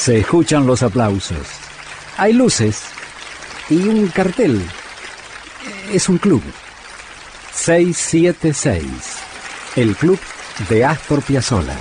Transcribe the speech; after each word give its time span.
Se 0.00 0.18
escuchan 0.18 0.66
los 0.66 0.82
aplausos. 0.82 1.46
Hay 2.16 2.32
luces 2.32 2.84
y 3.68 3.86
un 3.86 4.06
cartel. 4.08 4.58
Es 5.92 6.08
un 6.08 6.16
club. 6.16 6.42
676. 7.52 8.86
El 9.76 9.94
club 9.96 10.18
de 10.70 10.86
Astor 10.86 11.20
Piazzolla. 11.20 11.76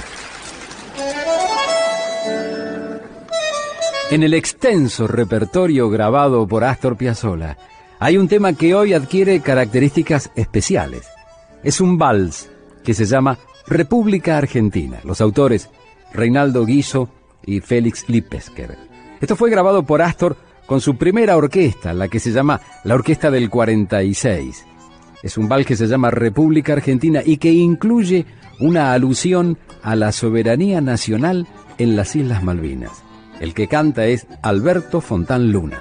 En 4.12 4.24
el 4.24 4.34
extenso 4.34 5.08
repertorio 5.08 5.90
grabado 5.90 6.46
por 6.46 6.66
Astor 6.66 6.98
Piazzolla, 6.98 7.58
hay 8.00 8.18
un 8.18 8.28
tema 8.28 8.52
que 8.52 8.76
hoy 8.76 8.92
adquiere 8.92 9.40
características 9.40 10.30
especiales. 10.36 11.08
Es 11.64 11.80
un 11.80 11.98
vals 11.98 12.50
que 12.84 12.94
se 12.94 13.06
llama 13.06 13.38
República 13.66 14.38
Argentina. 14.38 15.00
Los 15.06 15.22
autores 15.22 15.70
Reinaldo 16.12 16.66
Guiso 16.66 17.08
y 17.46 17.60
Félix 17.60 18.08
Lipesker. 18.10 18.78
Esto 19.22 19.36
fue 19.36 19.50
grabado 19.50 19.84
por 19.84 20.02
Astor 20.02 20.38
con 20.66 20.82
su 20.82 20.98
primera 20.98 21.36
orquesta, 21.36 21.94
la 21.94 22.08
que 22.08 22.20
se 22.20 22.32
llama 22.32 22.62
la 22.84 22.96
Orquesta 22.96 23.32
del 23.32 23.50
46. 23.50 24.66
Es 25.24 25.38
un 25.38 25.50
vals 25.50 25.66
que 25.66 25.76
se 25.76 25.88
llama 25.88 26.12
República 26.12 26.74
Argentina 26.74 27.22
y 27.26 27.38
que 27.38 27.52
incluye 27.52 28.26
una 28.60 28.94
alusión 28.94 29.58
a 29.82 29.96
la 29.96 30.12
soberanía 30.12 30.80
nacional 30.80 31.48
en 31.78 31.96
las 31.96 32.16
Islas 32.16 32.44
Malvinas. 32.44 33.04
El 33.40 33.54
que 33.54 33.68
canta 33.68 34.06
es 34.06 34.28
Alberto 34.42 35.02
Fontán 35.02 35.52
Luna. 35.52 35.80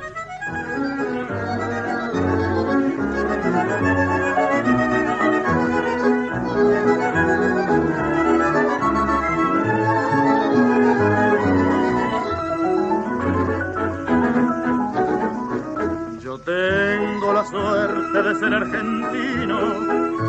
De 18.23 18.35
ser 18.35 18.53
argentino, 18.53 19.59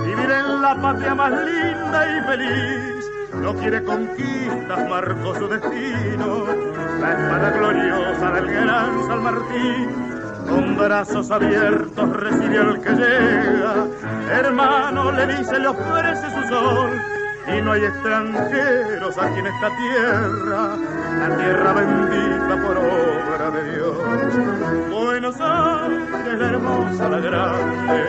vivir 0.05 0.31
en 0.31 0.61
la 0.61 0.75
patria 0.79 1.15
más 1.15 1.31
linda 1.31 2.17
y 2.17 2.21
feliz. 2.27 3.05
No 3.41 3.53
quiere 3.55 3.83
conquistas, 3.83 4.89
marcó 4.89 5.35
su 5.35 5.47
destino, 5.47 6.45
la 6.99 7.11
espada 7.11 7.49
gloriosa 7.51 8.31
del 8.31 8.45
gran 8.47 9.07
San 9.07 9.23
Martín. 9.23 10.09
Con 10.47 10.77
brazos 10.77 11.31
abiertos 11.31 12.09
recibe 12.17 12.57
al 12.59 12.81
que 12.81 12.89
llega, 12.89 13.87
hermano 14.31 15.11
le 15.11 15.27
dice, 15.27 15.59
le 15.59 15.67
ofrece 15.67 16.29
su 16.31 16.47
sol 16.47 17.18
y 17.57 17.61
no 17.61 17.71
hay 17.71 17.83
extranjeros 17.83 19.17
aquí 19.17 19.39
en 19.39 19.47
esta 19.47 19.69
tierra, 19.75 20.75
la 21.19 21.37
tierra 21.37 21.73
bendita 21.73 22.61
por 22.65 22.77
obra 22.77 23.51
de 23.51 23.71
Dios. 23.75 24.89
Buenos 24.89 25.35
Aires, 25.39 26.39
la 26.39 26.45
hermosa, 26.45 27.09
la 27.09 27.19
grande, 27.19 28.03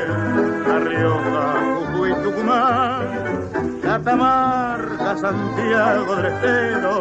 La 0.66 0.78
Rioja, 0.80 1.54
Jujuy, 1.74 2.14
Tucumán, 2.22 3.80
Catamarca, 3.82 5.16
Santiago 5.16 6.16
del 6.16 6.26
Estero, 6.26 7.00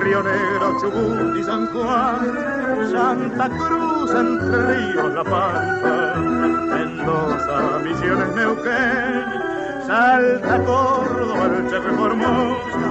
Río 0.00 0.22
Negro, 0.22 0.76
Chubut 0.80 1.36
y 1.36 1.44
San 1.44 1.66
Juan, 1.68 2.90
Santa 2.90 3.48
Cruz, 3.48 4.10
Entre 4.14 4.76
Ríos, 4.76 5.14
La 5.14 5.24
Pampa, 5.24 6.14
Mendoza, 6.16 7.78
Misiones, 7.82 8.34
Neuquén, 8.34 9.53
Salta, 9.94 10.58
Córdoba, 10.64 11.44
el 11.56 11.70
Chaco 11.70 11.94
Formosa, 11.94 12.88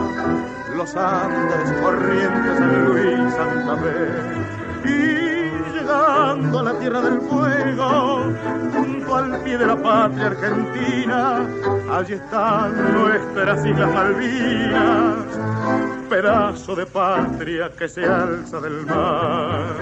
los 0.73 0.95
Andes, 0.95 1.71
Corrientes, 1.81 2.57
San 2.57 2.85
Luis, 2.85 3.33
Santa 3.33 3.75
Fe. 3.75 4.07
Y 4.85 5.73
llegando 5.73 6.59
a 6.59 6.63
la 6.63 6.79
tierra 6.79 7.01
del 7.01 7.19
fuego, 7.19 8.23
junto 8.73 9.15
al 9.17 9.37
pie 9.43 9.57
de 9.57 9.65
la 9.65 9.75
patria 9.75 10.27
argentina, 10.27 11.45
allí 11.91 12.13
están 12.13 12.93
nuestras 12.93 13.65
Islas 13.65 13.93
Malvinas, 13.93 15.25
pedazo 16.09 16.73
de 16.73 16.85
patria 16.85 17.69
que 17.77 17.89
se 17.89 18.05
alza 18.05 18.61
del 18.61 18.85
mar. 18.85 19.73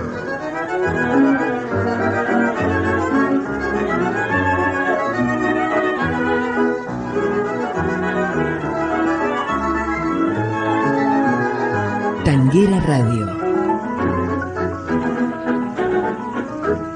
Tanguera 12.24 12.80
Radio. 12.82 13.26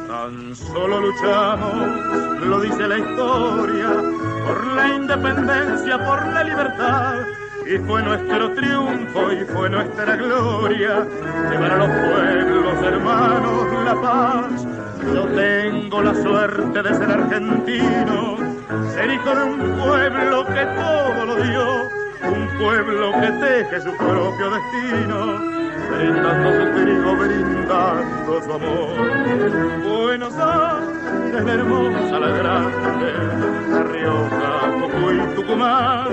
Tan 0.07 0.55
solo 0.55 1.01
luchamos, 1.01 2.45
lo 2.45 2.61
dice 2.61 2.87
la 2.87 2.99
historia, 2.99 3.87
por 4.45 4.67
la 4.73 4.87
independencia, 4.95 6.05
por 6.05 6.27
la 6.27 6.43
libertad. 6.43 7.15
Y 7.65 7.77
fue 7.79 8.03
nuestro 8.03 8.53
triunfo 8.53 9.31
y 9.31 9.45
fue 9.45 9.69
nuestra 9.69 10.15
gloria 10.15 11.07
llevar 11.49 11.71
a 11.71 11.77
los 11.77 11.89
pueblos 11.89 12.83
hermanos 12.83 13.83
la 13.83 14.01
paz. 14.01 14.67
Yo 15.11 15.25
tengo 15.27 16.01
la 16.03 16.13
suerte 16.13 16.83
de 16.83 16.95
ser 16.95 17.11
argentino, 17.11 18.37
ser 18.93 19.11
hijo 19.11 19.35
de 19.35 19.43
un 19.43 19.59
pueblo 19.79 20.45
que 20.45 20.65
todo 20.65 21.25
lo 21.25 21.35
dio 21.43 21.74
un 22.23 22.47
pueblo 22.57 23.11
que 23.19 23.31
teje 23.31 23.81
su 23.81 23.95
propio 23.97 24.49
destino, 24.51 25.39
brindando 25.89 26.49
su 26.53 26.65
trigo, 26.83 27.15
brindando 27.15 28.41
su 28.43 28.53
amor. 28.53 29.83
Buenos 29.83 30.33
Aires, 30.37 31.43
la 31.43 31.53
hermosa, 31.53 32.19
la 32.19 32.27
grande, 32.29 33.13
La 33.69 33.83
Rioja, 33.83 34.51
Cocuy, 34.79 35.35
Tucumán, 35.35 36.07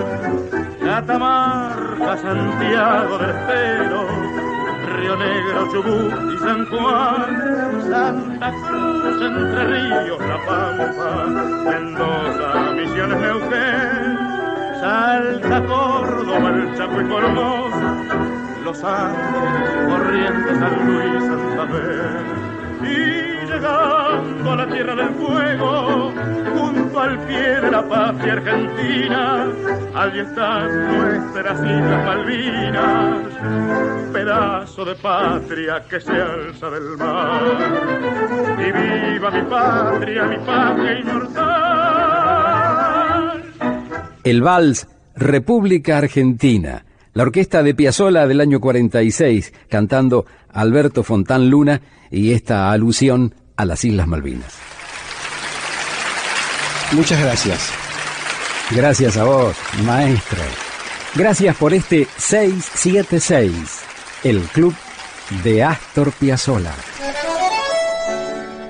Catamarca, 0.81 2.17
Santiago 2.19 3.19
del 3.19 3.31
Estero, 3.31 4.07
Río 4.97 5.17
Negro, 5.17 5.73
Chubut 5.73 6.35
y 6.35 6.39
San 6.39 6.67
Juan, 6.67 7.83
Santa 7.91 8.53
Cruz, 8.69 9.23
Entre 9.23 9.65
Ríos, 9.65 10.21
La 10.21 10.39
Pampa, 10.47 11.27
Mendoza, 11.65 12.73
Misiones, 12.75 13.21
Neuquén, 13.21 14.33
Salta, 14.83 15.63
Córdoba, 15.65 16.49
el 16.49 16.75
Chaco 16.77 17.01
y 17.01 17.05
Formosa, 17.05 17.95
Los 18.65 18.83
Andes, 18.83 19.87
Corrientes, 19.89 20.59
San 20.59 20.87
Luis, 20.89 21.23
Santa 21.23 21.69
Fe. 21.69 21.87
Y 22.83 23.47
llegando 23.47 24.53
a 24.53 24.57
la 24.57 24.67
tierra 24.67 24.97
del 24.97 25.11
fuego, 25.11 26.11
junto 26.57 27.01
al 27.01 27.17
pie 27.29 27.61
de 27.61 27.71
la 27.71 27.89
patria 27.89 28.33
argentina, 28.33 29.47
allí 29.95 30.19
están 30.19 30.99
nuestras 30.99 31.61
Islas 31.61 32.05
Malvinas, 32.05 33.19
pedazo 34.13 34.85
de 34.85 34.97
patria 34.97 35.85
que 35.89 36.01
se 36.01 36.11
alza 36.11 36.71
del 36.71 36.97
mar. 36.99 37.41
Y 38.59 38.73
viva 38.73 39.31
mi 39.31 39.43
patria, 39.43 40.25
mi 40.25 40.39
patria 40.39 40.99
inmortal 40.99 41.62
el 44.25 44.43
vals 44.43 44.89
República 45.15 45.99
Argentina, 45.99 46.85
la 47.13 47.25
orquesta 47.25 47.63
de 47.63 47.75
Piazzolla 47.75 48.27
del 48.27 48.41
año 48.41 48.61
46, 48.61 49.53
cantando 49.69 50.27
Alberto 50.51 51.03
Fontán 51.03 51.51
Luna 51.51 51.83
y 52.11 52.33
esta 52.33 52.73
alusión 52.73 53.35
a 53.57 53.65
las 53.65 53.85
Islas 53.85 54.07
Malvinas. 54.07 54.55
Muchas 56.93 57.23
gracias. 57.23 57.71
Gracias 58.71 59.17
a 59.17 59.25
vos, 59.25 59.57
maestro. 59.85 60.43
Gracias 61.15 61.57
por 61.57 61.75
este 61.75 62.07
676, 62.17 63.81
el 64.25 64.41
club 64.41 64.75
de 65.45 65.63
Astor 65.63 66.13
Piazzolla. 66.13 66.73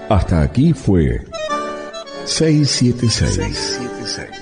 Hasta 0.09 0.43
aquí 0.43 0.73
fue 0.73 1.25
676 2.25 4.42